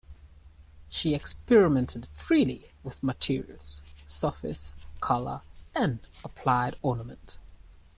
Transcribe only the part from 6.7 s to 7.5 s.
ornament.